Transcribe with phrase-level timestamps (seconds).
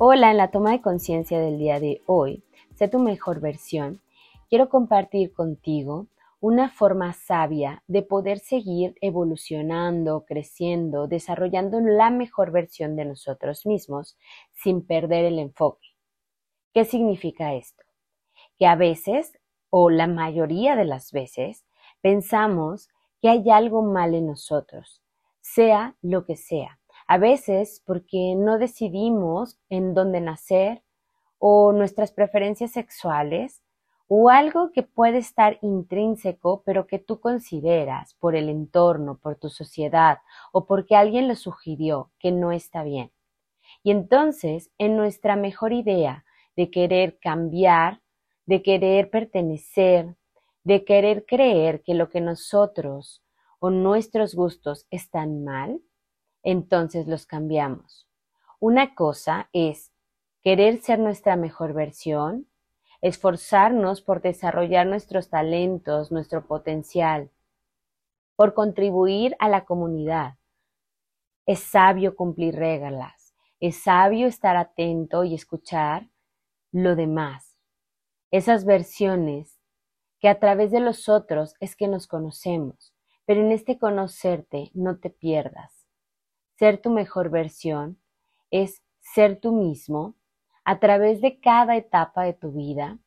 [0.00, 2.44] Hola, en la toma de conciencia del día de hoy,
[2.76, 4.00] sé tu mejor versión,
[4.48, 6.06] quiero compartir contigo
[6.38, 14.16] una forma sabia de poder seguir evolucionando, creciendo, desarrollando la mejor versión de nosotros mismos
[14.52, 15.88] sin perder el enfoque.
[16.72, 17.82] ¿Qué significa esto?
[18.56, 19.36] Que a veces,
[19.68, 21.66] o la mayoría de las veces,
[22.02, 22.88] pensamos
[23.20, 25.02] que hay algo mal en nosotros,
[25.40, 26.78] sea lo que sea
[27.08, 30.82] a veces porque no decidimos en dónde nacer
[31.38, 33.62] o nuestras preferencias sexuales
[34.08, 39.48] o algo que puede estar intrínseco pero que tú consideras por el entorno, por tu
[39.48, 40.18] sociedad
[40.52, 43.10] o porque alguien lo sugirió que no está bien.
[43.82, 46.24] Y entonces, en nuestra mejor idea
[46.56, 48.02] de querer cambiar,
[48.44, 50.16] de querer pertenecer,
[50.62, 53.22] de querer creer que lo que nosotros
[53.60, 55.80] o nuestros gustos están mal,
[56.50, 58.08] entonces los cambiamos.
[58.58, 59.92] Una cosa es
[60.42, 62.48] querer ser nuestra mejor versión,
[63.02, 67.30] esforzarnos por desarrollar nuestros talentos, nuestro potencial,
[68.34, 70.38] por contribuir a la comunidad.
[71.44, 76.08] Es sabio cumplir reglas, es sabio estar atento y escuchar
[76.72, 77.58] lo demás,
[78.30, 79.60] esas versiones
[80.18, 82.94] que a través de los otros es que nos conocemos,
[83.26, 85.77] pero en este conocerte no te pierdas
[86.58, 87.98] ser tu mejor versión
[88.50, 90.16] es ser tú mismo
[90.64, 92.98] a través de cada etapa de tu vida,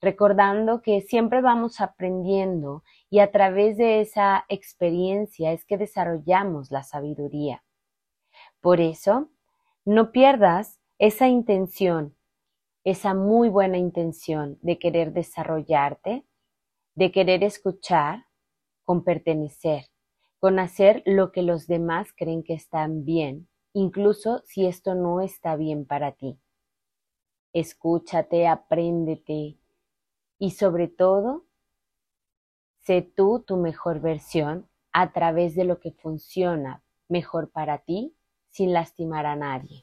[0.00, 6.84] recordando que siempre vamos aprendiendo y a través de esa experiencia es que desarrollamos la
[6.84, 7.64] sabiduría.
[8.60, 9.28] Por eso,
[9.84, 12.16] no pierdas esa intención,
[12.84, 16.24] esa muy buena intención de querer desarrollarte,
[16.94, 18.26] de querer escuchar,
[18.84, 19.89] con pertenecer
[20.40, 25.54] con hacer lo que los demás creen que están bien, incluso si esto no está
[25.54, 26.38] bien para ti.
[27.52, 29.58] Escúchate, apréndete
[30.38, 31.44] y sobre todo,
[32.80, 38.16] sé tú tu mejor versión a través de lo que funciona mejor para ti
[38.48, 39.82] sin lastimar a nadie.